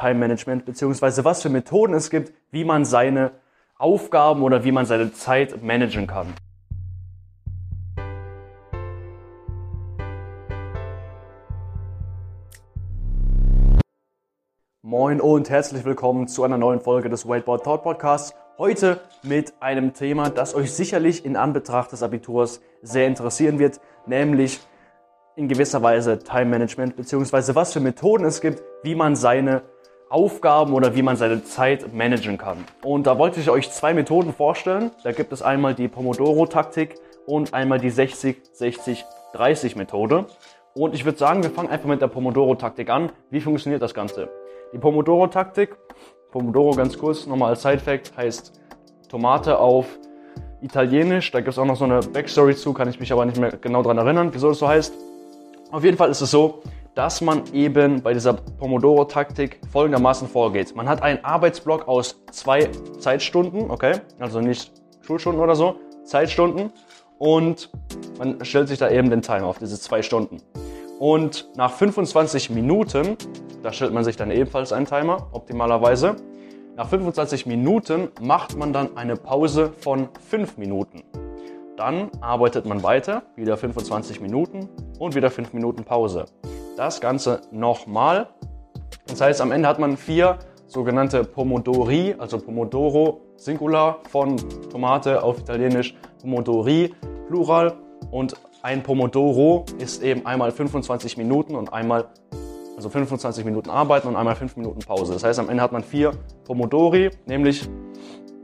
Time 0.00 0.14
Management, 0.14 0.64
beziehungsweise 0.64 1.26
was 1.26 1.42
für 1.42 1.50
Methoden 1.50 1.92
es 1.92 2.08
gibt, 2.08 2.32
wie 2.50 2.64
man 2.64 2.86
seine 2.86 3.32
Aufgaben 3.76 4.42
oder 4.42 4.64
wie 4.64 4.72
man 4.72 4.86
seine 4.86 5.12
Zeit 5.12 5.62
managen 5.62 6.06
kann. 6.06 6.32
Moin 14.80 15.20
und 15.20 15.50
herzlich 15.50 15.84
willkommen 15.84 16.28
zu 16.28 16.44
einer 16.44 16.56
neuen 16.56 16.80
Folge 16.80 17.10
des 17.10 17.28
Whiteboard 17.28 17.64
Thought 17.64 17.82
Podcasts. 17.82 18.34
Heute 18.56 19.00
mit 19.22 19.52
einem 19.60 19.92
Thema, 19.92 20.30
das 20.30 20.54
euch 20.54 20.72
sicherlich 20.72 21.26
in 21.26 21.36
Anbetracht 21.36 21.92
des 21.92 22.02
Abiturs 22.02 22.62
sehr 22.80 23.06
interessieren 23.06 23.58
wird, 23.58 23.80
nämlich 24.06 24.60
in 25.36 25.46
gewisser 25.46 25.82
Weise 25.82 26.18
Time 26.18 26.46
Management, 26.46 26.96
beziehungsweise 26.96 27.54
was 27.54 27.74
für 27.74 27.80
Methoden 27.80 28.24
es 28.24 28.40
gibt, 28.40 28.62
wie 28.82 28.94
man 28.94 29.14
seine 29.14 29.62
Aufgaben 30.10 30.74
oder 30.74 30.94
wie 30.96 31.02
man 31.02 31.16
seine 31.16 31.44
Zeit 31.44 31.94
managen 31.94 32.36
kann. 32.36 32.64
Und 32.82 33.06
da 33.06 33.16
wollte 33.16 33.38
ich 33.38 33.48
euch 33.48 33.70
zwei 33.70 33.94
Methoden 33.94 34.34
vorstellen. 34.34 34.90
Da 35.04 35.12
gibt 35.12 35.32
es 35.32 35.40
einmal 35.40 35.74
die 35.74 35.86
Pomodoro-Taktik 35.86 36.96
und 37.26 37.54
einmal 37.54 37.78
die 37.78 37.92
60-60-30-Methode. 37.92 40.26
Und 40.74 40.96
ich 40.96 41.04
würde 41.04 41.16
sagen, 41.16 41.44
wir 41.44 41.50
fangen 41.50 41.70
einfach 41.70 41.88
mit 41.88 42.02
der 42.02 42.08
Pomodoro-Taktik 42.08 42.90
an. 42.90 43.12
Wie 43.30 43.40
funktioniert 43.40 43.82
das 43.82 43.94
Ganze? 43.94 44.28
Die 44.72 44.78
Pomodoro-Taktik, 44.78 45.76
Pomodoro 46.32 46.72
ganz 46.72 46.98
kurz, 46.98 47.26
nochmal 47.26 47.50
als 47.50 47.62
Side-Fact, 47.62 48.16
heißt 48.16 48.60
Tomate 49.08 49.58
auf 49.58 49.86
Italienisch. 50.60 51.30
Da 51.30 51.38
gibt 51.38 51.50
es 51.50 51.58
auch 51.58 51.64
noch 51.64 51.76
so 51.76 51.84
eine 51.84 52.00
Backstory 52.00 52.56
zu, 52.56 52.72
kann 52.72 52.88
ich 52.88 52.98
mich 52.98 53.12
aber 53.12 53.26
nicht 53.26 53.38
mehr 53.38 53.52
genau 53.52 53.82
daran 53.82 53.98
erinnern, 53.98 54.30
wieso 54.32 54.48
das 54.48 54.58
so 54.58 54.66
heißt. 54.66 54.92
Auf 55.70 55.84
jeden 55.84 55.96
Fall 55.96 56.10
ist 56.10 56.20
es 56.20 56.32
so, 56.32 56.62
dass 57.00 57.22
man 57.22 57.44
eben 57.54 58.02
bei 58.02 58.12
dieser 58.12 58.34
Pomodoro-Taktik 58.34 59.58
folgendermaßen 59.72 60.28
vorgeht. 60.28 60.76
Man 60.76 60.86
hat 60.86 61.02
einen 61.02 61.24
Arbeitsblock 61.24 61.88
aus 61.88 62.22
zwei 62.30 62.66
Zeitstunden, 62.98 63.70
okay, 63.70 64.02
also 64.18 64.42
nicht 64.42 64.70
Schulstunden 65.00 65.42
oder 65.42 65.56
so, 65.56 65.76
Zeitstunden 66.04 66.70
und 67.18 67.70
man 68.18 68.44
stellt 68.44 68.68
sich 68.68 68.78
da 68.78 68.90
eben 68.90 69.08
den 69.08 69.22
Timer 69.22 69.46
auf 69.46 69.58
diese 69.58 69.80
zwei 69.80 70.02
Stunden. 70.02 70.42
Und 70.98 71.48
nach 71.56 71.72
25 71.72 72.50
Minuten, 72.50 73.16
da 73.62 73.72
stellt 73.72 73.94
man 73.94 74.04
sich 74.04 74.18
dann 74.18 74.30
ebenfalls 74.30 74.70
einen 74.70 74.84
Timer, 74.84 75.26
optimalerweise, 75.32 76.16
nach 76.76 76.90
25 76.90 77.46
Minuten 77.46 78.08
macht 78.20 78.58
man 78.58 78.74
dann 78.74 78.98
eine 78.98 79.16
Pause 79.16 79.72
von 79.78 80.10
5 80.28 80.58
Minuten. 80.58 81.02
Dann 81.78 82.10
arbeitet 82.20 82.66
man 82.66 82.82
weiter, 82.82 83.22
wieder 83.36 83.56
25 83.56 84.20
Minuten 84.20 84.68
und 84.98 85.14
wieder 85.14 85.30
5 85.30 85.54
Minuten 85.54 85.84
Pause. 85.84 86.26
Das 86.80 86.98
Ganze 86.98 87.42
nochmal. 87.50 88.28
Das 89.06 89.20
heißt, 89.20 89.42
am 89.42 89.52
Ende 89.52 89.68
hat 89.68 89.78
man 89.78 89.98
vier 89.98 90.38
sogenannte 90.66 91.24
Pomodori, 91.24 92.14
also 92.16 92.38
Pomodoro 92.38 93.20
Singular 93.36 93.98
von 94.08 94.38
Tomate 94.70 95.22
auf 95.22 95.40
Italienisch 95.40 95.94
Pomodori 96.22 96.94
Plural 97.28 97.74
und 98.10 98.32
ein 98.62 98.82
Pomodoro 98.82 99.66
ist 99.76 100.02
eben 100.02 100.24
einmal 100.24 100.52
25 100.52 101.18
Minuten 101.18 101.54
und 101.54 101.70
einmal, 101.70 102.08
also 102.76 102.88
25 102.88 103.44
Minuten 103.44 103.68
arbeiten 103.68 104.08
und 104.08 104.16
einmal 104.16 104.36
5 104.36 104.56
Minuten 104.56 104.80
Pause. 104.80 105.12
Das 105.12 105.22
heißt, 105.22 105.38
am 105.38 105.50
Ende 105.50 105.62
hat 105.62 105.72
man 105.72 105.84
vier 105.84 106.12
Pomodori, 106.44 107.10
nämlich 107.26 107.68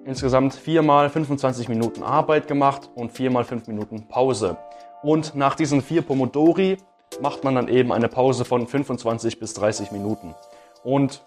insgesamt 0.04 0.52
viermal 0.52 1.08
25 1.08 1.70
Minuten 1.70 2.02
Arbeit 2.02 2.48
gemacht 2.48 2.90
und 2.96 3.12
viermal 3.12 3.44
5 3.44 3.66
Minuten 3.68 4.08
Pause. 4.08 4.58
Und 5.02 5.34
nach 5.34 5.54
diesen 5.54 5.80
vier 5.80 6.02
Pomodori 6.02 6.76
macht 7.20 7.44
man 7.44 7.54
dann 7.54 7.68
eben 7.68 7.92
eine 7.92 8.08
Pause 8.08 8.44
von 8.44 8.66
25 8.66 9.38
bis 9.38 9.54
30 9.54 9.92
Minuten. 9.92 10.34
Und 10.82 11.22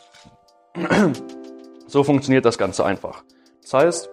so 1.88 2.04
funktioniert 2.04 2.46
das 2.46 2.58
Ganze 2.58 2.86
einfach. 2.86 3.24
Das 3.62 3.74
heißt, 3.74 4.10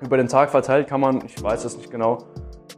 über 0.00 0.16
den 0.16 0.28
Tag 0.28 0.50
verteilt 0.50 0.88
kann 0.88 1.00
man, 1.00 1.24
ich 1.24 1.40
weiß 1.42 1.64
es 1.64 1.76
nicht 1.76 1.90
genau, 1.90 2.18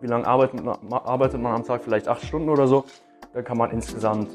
wie 0.01 0.07
lange 0.07 0.27
arbeitet 0.27 0.63
man, 0.63 0.77
arbeitet 0.93 1.41
man 1.41 1.55
am 1.55 1.65
Tag, 1.65 1.83
vielleicht 1.83 2.09
8 2.09 2.23
Stunden 2.25 2.51
oder 2.51 2.67
so, 2.67 2.85
da 3.33 3.43
kann 3.43 3.57
man 3.57 3.71
insgesamt 3.71 4.29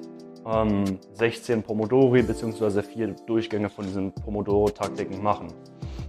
ähm, 0.46 1.00
16 1.14 1.64
Pomodori 1.64 2.24
bzw. 2.24 2.82
vier 2.82 3.16
Durchgänge 3.28 3.70
von 3.70 3.86
diesen 3.86 4.12
Pomodoro-Taktiken 4.14 5.22
machen. 5.22 5.48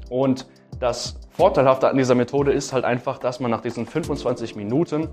Und 0.08 0.46
das 0.80 1.16
Vorteilhafte 1.30 1.88
an 1.88 1.96
dieser 1.96 2.14
Methode 2.14 2.52
ist 2.52 2.72
halt 2.72 2.84
einfach, 2.84 3.18
dass 3.18 3.38
man 3.40 3.50
nach 3.50 3.60
diesen 3.60 3.86
25 3.86 4.56
Minuten 4.56 5.08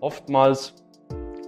oftmals 0.00 0.74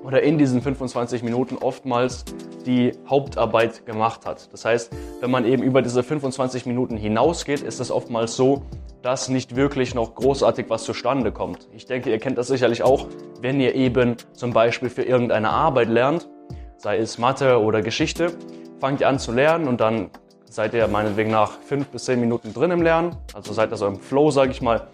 oder 0.05 0.23
in 0.23 0.39
diesen 0.39 0.61
25 0.61 1.23
Minuten 1.23 1.57
oftmals 1.57 2.25
die 2.67 2.93
Hauptarbeit 3.09 3.87
gemacht 3.87 4.27
hat. 4.27 4.53
Das 4.53 4.65
heißt, 4.65 4.93
wenn 5.21 5.31
man 5.31 5.45
eben 5.45 5.63
über 5.63 5.83
diese 5.83 6.03
25 6.03 6.67
Minuten 6.67 6.97
hinausgeht, 6.97 7.63
ist 7.63 7.81
es 7.81 7.91
oftmals 7.91 8.37
so, 8.37 8.63
dass 9.03 9.29
nicht 9.29 9.57
wirklich 9.57 9.95
noch 9.95 10.15
großartig 10.15 10.67
was 10.69 10.85
zustande 10.85 11.33
kommt. 11.33 11.69
Ich 11.73 11.87
denke, 11.87 12.11
ihr 12.11 12.19
kennt 12.19 12.39
das 12.39 12.49
sicherlich 12.49 12.83
auch, 12.83 13.07
wenn 13.41 13.61
ihr 13.61 13.75
eben 13.75 14.17
zum 14.33 14.53
Beispiel 14.53 14.91
für 14.91 15.03
irgendeine 15.03 15.51
Arbeit 15.51 15.89
lernt, 15.89 16.29
sei 16.77 16.99
es 16.99 17.19
Mathe 17.19 17.61
oder 17.61 17.83
Geschichte, 17.83 18.33
fangt 18.81 19.01
ihr 19.01 19.09
an 19.09 19.19
zu 19.19 19.33
lernen 19.33 19.69
und 19.69 19.81
dann 19.81 20.11
seid 20.49 20.75
ihr 20.75 20.87
meinetwegen 20.87 21.31
nach 21.31 21.59
fünf 21.61 21.89
bis 21.89 22.05
zehn 22.05 22.21
Minuten 22.21 22.55
drin 22.55 22.71
im 22.71 22.83
Lernen, 22.83 23.17
also 23.35 23.53
seid 23.53 23.73
ihr 23.73 23.77
so 23.77 23.87
im 23.87 23.99
Flow, 23.99 24.31
sage 24.31 24.53
ich 24.53 24.63
mal. 24.63 24.87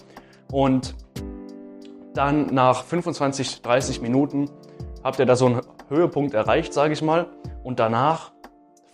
Und 0.50 0.94
dann 2.14 2.46
nach 2.46 2.84
25, 2.84 3.62
30 3.62 4.02
Minuten 4.02 4.50
habt 5.02 5.18
ihr 5.18 5.26
da 5.26 5.36
so 5.36 5.46
einen 5.46 5.60
Höhepunkt 5.88 6.34
erreicht, 6.34 6.72
sage 6.72 6.92
ich 6.92 7.02
mal. 7.02 7.26
Und 7.62 7.78
danach 7.78 8.32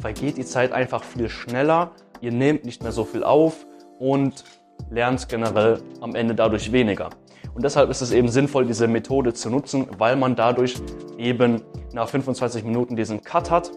vergeht 0.00 0.36
die 0.36 0.44
Zeit 0.44 0.72
einfach 0.72 1.04
viel 1.04 1.28
schneller. 1.28 1.92
Ihr 2.20 2.32
nehmt 2.32 2.64
nicht 2.64 2.82
mehr 2.82 2.92
so 2.92 3.04
viel 3.04 3.24
auf 3.24 3.66
und 3.98 4.44
lernt 4.90 5.28
generell 5.28 5.82
am 6.00 6.14
Ende 6.14 6.34
dadurch 6.34 6.72
weniger. 6.72 7.10
Und 7.54 7.64
deshalb 7.64 7.88
ist 7.90 8.02
es 8.02 8.12
eben 8.12 8.28
sinnvoll, 8.28 8.66
diese 8.66 8.86
Methode 8.86 9.32
zu 9.32 9.48
nutzen, 9.48 9.86
weil 9.96 10.16
man 10.16 10.36
dadurch 10.36 10.76
eben 11.16 11.62
nach 11.94 12.08
25 12.08 12.64
Minuten 12.64 12.96
diesen 12.96 13.22
Cut 13.22 13.50
hat 13.50 13.70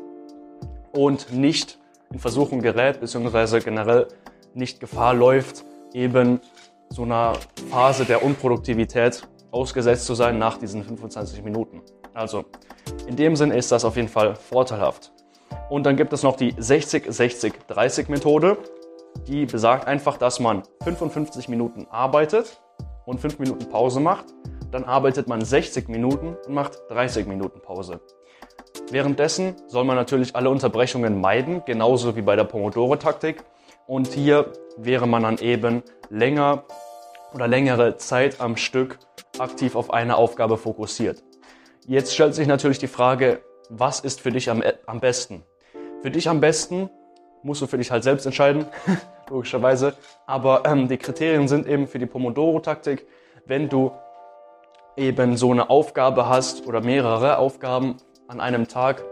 und 0.92 1.32
nicht 1.32 1.80
in 2.12 2.20
Versuchung 2.20 2.60
gerät, 2.62 3.00
beziehungsweise 3.00 3.62
generell 3.62 4.08
nicht 4.54 4.80
Gefahr 4.80 5.14
läuft, 5.14 5.64
eben 5.94 6.42
so 6.90 7.04
einer 7.04 7.34
Phase 7.70 8.04
der 8.04 8.24
Unproduktivität 8.24 9.22
ausgesetzt 9.52 10.06
zu 10.06 10.16
sein 10.16 10.38
nach 10.38 10.58
diesen 10.58 10.84
25 10.84 11.44
Minuten. 11.44 11.82
Also 12.20 12.44
in 13.08 13.16
dem 13.16 13.38
Sinn 13.38 13.52
ist 13.52 13.72
das 13.72 13.86
auf 13.86 13.96
jeden 13.96 14.10
Fall 14.10 14.36
vorteilhaft. 14.36 15.14
Und 15.70 15.86
dann 15.86 15.96
gibt 15.96 16.12
es 16.12 16.22
noch 16.22 16.36
die 16.36 16.54
60-60-30 16.54 18.12
Methode. 18.12 18.58
Die 19.26 19.46
besagt 19.46 19.88
einfach, 19.88 20.18
dass 20.18 20.42
man 20.42 20.64
55 20.84 21.48
Minuten 21.48 21.88
arbeitet 21.90 22.62
und 23.06 23.22
5 23.22 23.40
Minuten 23.40 23.70
Pause 23.70 24.02
macht. 24.02 24.26
Dann 24.70 24.84
arbeitet 24.84 25.30
man 25.30 25.46
60 25.46 25.88
Minuten 25.88 26.36
und 26.46 26.54
macht 26.54 26.74
30 26.90 27.26
Minuten 27.26 27.62
Pause. 27.62 28.02
Währenddessen 28.92 29.56
soll 29.68 29.86
man 29.86 29.96
natürlich 29.96 30.36
alle 30.36 30.50
Unterbrechungen 30.50 31.22
meiden, 31.22 31.64
genauso 31.64 32.18
wie 32.18 32.22
bei 32.22 32.36
der 32.36 32.44
Pomodoro-Taktik. 32.44 33.46
Und 33.88 34.08
hier 34.08 34.52
wäre 34.76 35.08
man 35.08 35.24
dann 35.24 35.38
eben 35.38 35.84
länger 36.10 36.66
oder 37.34 37.48
längere 37.48 37.96
Zeit 37.96 38.42
am 38.42 38.58
Stück 38.58 39.00
aktiv 39.38 39.76
auf 39.76 39.94
eine 39.94 40.18
Aufgabe 40.18 40.58
fokussiert. 40.58 41.24
Jetzt 41.90 42.14
stellt 42.14 42.36
sich 42.36 42.46
natürlich 42.46 42.78
die 42.78 42.86
Frage, 42.86 43.42
was 43.68 44.02
ist 44.02 44.22
für 44.22 44.30
dich 44.30 44.52
am, 44.52 44.62
am 44.86 45.00
besten? 45.00 45.44
Für 46.04 46.12
dich 46.12 46.30
am 46.30 46.40
besten 46.40 46.88
musst 47.42 47.64
du 47.64 47.66
für 47.66 47.80
dich 47.80 47.90
halt 47.90 48.04
selbst 48.04 48.28
entscheiden, 48.28 48.68
logischerweise. 49.32 49.96
Aber 50.28 50.68
ähm, 50.68 50.88
die 50.88 50.98
Kriterien 50.98 51.48
sind 51.48 51.66
eben 51.66 51.88
für 51.88 51.98
die 51.98 52.06
Pomodoro-Taktik, 52.06 53.08
wenn 53.48 53.70
du 53.70 53.92
eben 54.98 55.36
so 55.36 55.50
eine 55.50 55.72
Aufgabe 55.72 56.30
hast 56.30 56.68
oder 56.68 56.82
mehrere 56.82 57.40
Aufgaben 57.40 57.98
an 58.28 58.40
einem 58.40 58.68
Tag, 58.68 59.04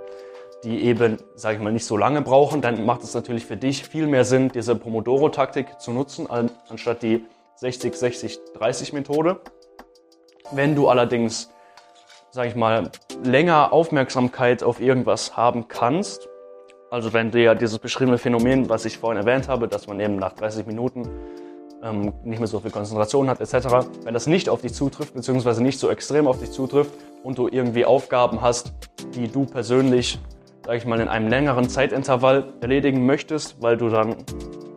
die 0.64 0.84
eben, 0.84 1.18
sage 1.34 1.58
ich 1.58 1.64
mal, 1.64 1.74
nicht 1.74 1.86
so 1.86 1.98
lange 1.98 2.22
brauchen, 2.22 2.62
dann 2.62 2.86
macht 2.86 3.02
es 3.02 3.16
natürlich 3.16 3.48
für 3.48 3.58
dich 3.58 3.86
viel 3.86 4.06
mehr 4.06 4.24
Sinn, 4.24 4.52
diese 4.54 4.76
Pomodoro-Taktik 4.76 5.82
zu 5.82 5.94
nutzen, 5.94 6.28
anstatt 6.30 7.02
die 7.02 7.26
60-60-30-Methode. 7.60 9.40
Wenn 10.52 10.76
du 10.76 10.90
allerdings, 10.90 11.50
sage 12.38 12.50
ich 12.50 12.56
mal, 12.56 12.92
länger 13.24 13.74
Aufmerksamkeit 13.74 14.62
auf 14.62 14.80
irgendwas 14.80 15.36
haben 15.36 15.68
kannst, 15.68 16.30
also 16.92 17.12
wenn 17.12 17.32
du 17.32 17.42
ja 17.42 17.56
dieses 17.56 17.80
beschriebene 17.80 18.20
Phänomen, 18.20 18.70
was 18.70 18.86
ich 18.86 19.00
vorhin 19.00 19.20
erwähnt 19.20 19.48
habe, 19.48 19.68
dass 19.68 19.88
man 19.88 20.00
eben 20.00 20.18
nach 20.18 20.34
30 20.34 20.68
Minuten 20.68 21.10
ähm, 21.82 22.14
nicht 22.24 22.38
mehr 22.38 22.48
so 22.48 22.60
viel 22.60 22.70
Konzentration 22.70 23.28
hat 23.28 23.42
etc., 23.42 23.88
wenn 24.04 24.14
das 24.14 24.28
nicht 24.28 24.50
auf 24.50 24.62
dich 24.62 24.76
zutrifft, 24.76 25.16
beziehungsweise 25.16 25.64
nicht 25.64 25.80
so 25.80 25.90
extrem 25.90 26.28
auf 26.28 26.38
dich 26.38 26.52
zutrifft 26.52 26.92
und 27.24 27.40
du 27.40 27.48
irgendwie 27.48 27.86
Aufgaben 27.86 28.40
hast, 28.40 28.72
die 29.16 29.28
du 29.28 29.48
persönlich, 29.48 30.20
sage 30.64 30.78
ich 30.78 30.86
mal, 30.86 31.00
in 31.00 31.08
einem 31.08 31.30
längeren 31.30 31.68
Zeitintervall 31.68 32.54
erledigen 32.62 33.08
möchtest, 33.08 33.60
weil 33.64 33.78
du 33.78 33.90
dann, 33.90 34.16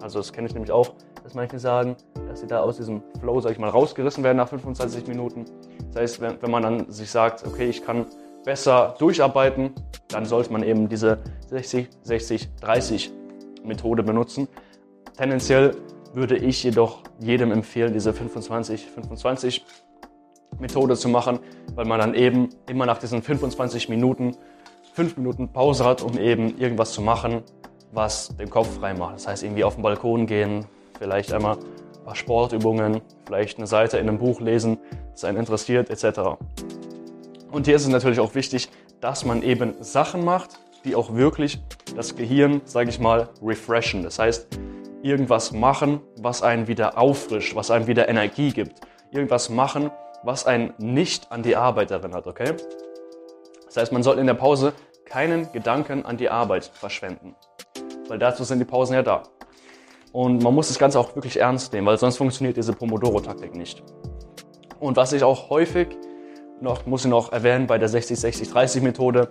also 0.01 0.19
das 0.19 0.33
kenne 0.33 0.49
ich 0.49 0.55
nämlich 0.55 0.73
auch, 0.73 0.95
dass 1.31 1.37
manche 1.37 1.61
sagen, 1.61 1.95
dass 2.29 2.41
sie 2.41 2.49
da 2.49 2.61
aus 2.61 2.77
diesem 2.77 3.03
Flow, 3.21 3.41
sage 3.41 3.53
ich 3.53 3.61
mal, 3.61 3.71
rausgerissen 3.71 4.25
werden 4.25 4.39
nach 4.39 4.49
25 4.49 5.07
Minuten. 5.07 5.45
Das 5.93 6.03
heißt, 6.03 6.21
wenn, 6.21 6.43
wenn 6.43 6.51
man 6.51 6.65
dann 6.65 6.91
sich 6.91 7.09
sagt, 7.09 7.47
okay, 7.47 7.69
ich 7.69 7.85
kann 7.85 8.07
besser 8.45 8.97
durcharbeiten, 8.99 9.71
dann 10.09 10.25
sollte 10.25 10.53
man 10.53 10.65
eben 10.65 10.89
diese 10.89 11.19
60, 11.47 11.89
60, 12.03 12.49
30 12.61 13.13
Methode 13.63 14.03
benutzen. 14.03 14.49
Tendenziell 15.17 15.77
würde 16.15 16.37
ich 16.37 16.65
jedoch 16.65 17.03
jedem 17.21 17.53
empfehlen, 17.53 17.93
diese 17.93 18.11
25-25 18.11 19.61
Methode 20.59 20.97
zu 20.97 21.09
machen, 21.09 21.39
weil 21.77 21.85
man 21.85 22.01
dann 22.01 22.15
eben 22.15 22.49
immer 22.69 22.87
nach 22.87 22.99
diesen 22.99 23.23
25 23.23 23.89
Minuten 23.89 24.37
5 24.95 25.17
Minuten 25.17 25.53
Pause 25.53 25.85
hat, 25.85 26.03
um 26.03 26.19
eben 26.19 26.59
irgendwas 26.59 26.91
zu 26.91 27.03
machen, 27.03 27.45
was 27.93 28.37
den 28.37 28.51
Kopf 28.51 28.79
frei 28.81 28.95
macht. 28.95 29.15
Das 29.15 29.29
heißt, 29.29 29.45
irgendwie 29.45 29.63
auf 29.63 29.77
den 29.77 29.83
Balkon 29.83 30.27
gehen, 30.27 30.67
vielleicht 31.01 31.33
einmal 31.33 31.57
ein 31.57 32.05
paar 32.05 32.15
Sportübungen, 32.15 33.01
vielleicht 33.27 33.59
eine 33.59 33.67
Seite 33.67 33.99
in 33.99 34.09
einem 34.09 34.19
Buch 34.19 34.41
lesen, 34.41 34.79
das 35.13 35.25
einen 35.25 35.39
interessiert, 35.39 35.91
etc. 35.91 36.39
Und 37.51 37.67
hier 37.67 37.75
ist 37.75 37.83
es 37.83 37.89
natürlich 37.89 38.21
auch 38.21 38.35
wichtig, 38.35 38.69
dass 39.01 39.25
man 39.25 39.43
eben 39.43 39.75
Sachen 39.81 40.25
macht, 40.25 40.61
die 40.85 40.95
auch 40.95 41.15
wirklich 41.15 41.61
das 41.97 42.15
Gehirn, 42.15 42.61
sage 42.65 42.91
ich 42.91 43.01
mal, 43.01 43.31
refreshen. 43.43 44.03
Das 44.03 44.19
heißt, 44.19 44.47
irgendwas 45.03 45.53
machen, 45.53 46.01
was 46.19 46.43
einen 46.43 46.69
wieder 46.69 46.99
auffrischt, 46.99 47.57
was 47.57 47.71
einem 47.71 47.87
wieder 47.87 48.09
Energie 48.09 48.53
gibt. 48.53 48.81
Irgendwas 49.11 49.49
machen, 49.49 49.91
was 50.23 50.47
einen 50.47 50.75
nicht 50.79 51.33
an 51.33 51.43
die 51.43 51.57
Arbeit 51.57 51.91
erinnert, 51.91 52.27
okay? 52.27 52.55
Das 53.65 53.79
heißt, 53.79 53.93
man 53.93 54.03
sollte 54.03 54.21
in 54.21 54.27
der 54.27 54.35
Pause 54.35 54.75
keinen 55.07 55.51
Gedanken 55.53 56.05
an 56.05 56.19
die 56.19 56.29
Arbeit 56.29 56.67
verschwenden, 56.67 57.35
weil 58.09 58.19
dazu 58.19 58.45
sind 58.45 58.59
die 58.59 58.65
Pausen 58.65 58.95
ja 58.95 59.03
da. 59.03 59.23
Und 60.13 60.43
man 60.43 60.55
muss 60.55 60.69
das 60.69 60.79
Ganze 60.79 60.99
auch 60.99 61.15
wirklich 61.15 61.39
ernst 61.39 61.73
nehmen, 61.73 61.87
weil 61.87 61.99
sonst 61.99 62.17
funktioniert 62.17 62.57
diese 62.57 62.73
Pomodoro-Taktik 62.73 63.55
nicht. 63.55 63.83
Und 64.81 64.97
was 64.97 65.13
ich 65.13 65.23
auch 65.23 65.51
häufig 65.51 65.89
noch, 66.61 66.87
muss 66.87 67.05
ich 67.05 67.11
noch 67.11 67.33
erwähnen, 67.33 67.67
bei 67.67 67.79
der 67.79 67.89
60-60-30-Methode 67.89 69.29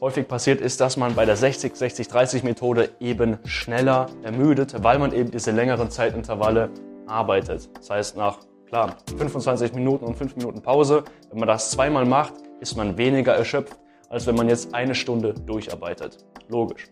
häufig 0.00 0.26
passiert 0.26 0.60
ist, 0.60 0.80
dass 0.80 0.96
man 0.96 1.14
bei 1.14 1.24
der 1.24 1.36
60-60-30-Methode 1.36 2.90
eben 3.00 3.38
schneller 3.44 4.06
ermüdet, 4.22 4.82
weil 4.82 4.98
man 4.98 5.12
eben 5.12 5.30
diese 5.30 5.50
längeren 5.50 5.90
Zeitintervalle 5.90 6.70
arbeitet. 7.06 7.68
Das 7.76 7.90
heißt, 7.90 8.16
nach 8.16 8.38
klar, 8.66 8.96
25 9.16 9.74
Minuten 9.74 10.04
und 10.04 10.16
5 10.16 10.36
Minuten 10.36 10.62
Pause, 10.62 11.04
wenn 11.30 11.38
man 11.38 11.48
das 11.48 11.70
zweimal 11.70 12.04
macht, 12.04 12.34
ist 12.60 12.76
man 12.76 12.96
weniger 12.96 13.34
erschöpft, 13.34 13.76
als 14.08 14.26
wenn 14.26 14.34
man 14.34 14.48
jetzt 14.48 14.74
eine 14.74 14.94
Stunde 14.94 15.34
durcharbeitet. 15.34 16.18
Logisch. 16.48 16.86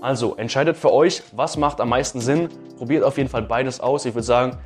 Also 0.00 0.36
entscheidet 0.36 0.76
für 0.76 0.92
euch, 0.92 1.22
was 1.32 1.56
macht 1.56 1.80
am 1.80 1.88
meisten 1.88 2.20
Sinn. 2.20 2.48
Probiert 2.76 3.02
auf 3.02 3.18
jeden 3.18 3.28
Fall 3.28 3.42
beides 3.42 3.80
aus. 3.80 4.04
Ich 4.04 4.14
würde 4.14 4.26
sagen, 4.26 4.56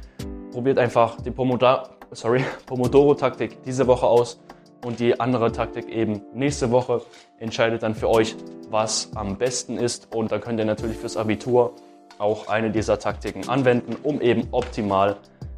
probiert 0.52 0.79
einfach 0.79 1.17
die 1.20 1.31
Pomodoro-Taktik 2.67 3.62
diese 3.62 3.87
Woche 3.87 4.06
aus 4.06 4.40
und 4.84 5.00
die 5.00 5.19
andere 5.19 5.50
Taktik 5.52 5.88
eben 5.88 6.23
nächste 6.34 6.70
Woche. 6.70 7.02
Entscheidet 7.38 7.82
dann 7.82 7.94
für 7.94 8.11
euch, 8.11 8.37
was 8.70 9.11
am 9.14 9.38
besten 9.38 9.79
ist 9.79 10.14
und 10.14 10.32
dann 10.32 10.40
könnt 10.40 10.58
ihr 10.58 10.67
natürlich 10.67 10.99
fürs 10.99 11.17
Abitur 11.17 11.75
auch 12.19 12.49
eine 12.49 12.70
dieser 12.70 12.99
Taktiken 12.99 13.49
anwenden, 13.49 13.96
um 14.02 14.20
eben 14.20 14.49
optimal 14.52 15.17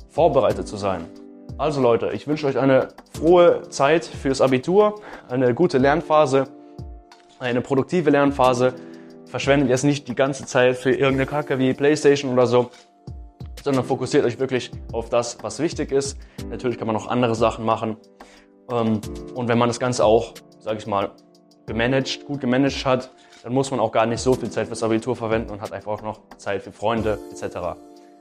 vorbereitet 0.09 0.69
zu 0.69 0.77
sein. 0.77 1.07
Also 1.59 1.81
Leute, 1.81 2.11
ich 2.13 2.27
wünsche 2.27 2.47
euch 2.47 2.59
eine 2.59 2.89
frohe 3.13 3.63
Zeit 3.69 4.05
fürs 4.05 4.41
Abitur, 4.41 5.01
eine 5.29 5.55
gute 5.55 5.79
Lernphase, 5.79 6.45
eine 7.39 7.61
produktive 7.61 8.11
Lernphase. 8.11 8.75
Verschwendet 9.35 9.69
jetzt 9.69 9.83
nicht 9.83 10.07
die 10.07 10.15
ganze 10.15 10.47
Zeit 10.47 10.77
für 10.77 10.93
irgendeine 10.93 11.27
Kacke 11.27 11.59
wie 11.59 11.75
Playstation 11.75 12.33
oder 12.33 12.47
so, 12.47 12.71
sondern 13.65 13.83
fokussiert 13.83 14.25
euch 14.25 14.39
wirklich 14.39 14.71
auf 14.93 15.09
das, 15.09 15.39
was 15.43 15.59
wichtig 15.59 15.91
ist. 15.91 16.17
Natürlich 16.51 16.79
kann 16.79 16.87
man 16.87 16.95
noch 16.95 17.09
andere 17.09 17.35
Sachen 17.35 17.65
machen. 17.65 17.97
Ähm, 18.71 19.01
und 19.35 19.49
wenn 19.49 19.59
man 19.59 19.69
das 19.69 19.81
Ganze 19.81 20.05
auch, 20.05 20.35
sage 20.61 20.79
ich 20.79 20.87
mal, 20.87 21.11
gemanagt, 21.67 22.27
gut 22.27 22.41
gemanagt 22.41 22.87
hat, 22.87 23.11
dann 23.43 23.53
muss 23.53 23.73
man 23.73 23.81
auch 23.81 23.91
gar 23.91 24.07
nicht 24.07 24.21
so 24.21 24.35
viel 24.35 24.51
Zeit 24.51 24.69
fürs 24.69 24.85
Abitur 24.85 25.17
verwenden 25.17 25.51
und 25.51 25.61
hat 25.61 25.73
einfach 25.73 25.91
auch 25.91 26.03
noch 26.03 26.21
Zeit 26.37 26.63
für 26.63 26.71
Freunde 26.71 27.19
etc 27.33 27.75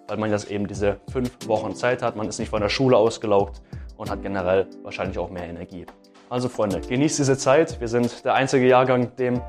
weil 0.07 0.17
man 0.17 0.31
jetzt 0.31 0.51
eben 0.51 0.67
diese 0.67 0.99
fünf 1.11 1.31
Wochen 1.47 1.75
Zeit 1.75 2.01
hat. 2.01 2.15
Man 2.15 2.27
ist 2.27 2.37
nicht 2.37 2.49
von 2.49 2.61
der 2.61 2.69
Schule 2.69 2.97
ausgelaugt 2.97 3.61
und 3.97 4.09
hat 4.09 4.21
generell 4.21 4.67
wahrscheinlich 4.81 5.17
auch 5.17 5.29
mehr 5.29 5.45
Energie. 5.45 5.85
Also 6.29 6.49
Freunde, 6.49 6.81
genießt 6.81 7.19
diese 7.19 7.37
Zeit. 7.37 7.79
Wir 7.79 7.87
sind 7.87 8.25
der 8.25 8.33
einzige 8.33 8.67
Jahrgang, 8.67 9.15
dem 9.15 9.41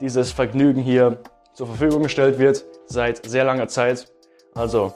dieses 0.00 0.32
Vergnügen 0.32 0.82
hier 0.82 1.18
zur 1.52 1.66
Verfügung 1.66 2.02
gestellt 2.02 2.38
wird 2.38 2.64
seit 2.86 3.24
sehr 3.24 3.44
langer 3.44 3.68
Zeit. 3.68 4.12
Also 4.54 4.92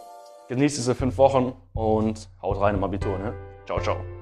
genießt 0.48 0.76
diese 0.76 0.94
fünf 0.94 1.18
Wochen 1.18 1.52
und 1.74 2.28
haut 2.42 2.60
rein 2.60 2.74
im 2.74 2.84
Abitur. 2.84 3.18
Ne? 3.18 3.34
Ciao, 3.66 3.80
ciao. 3.80 4.17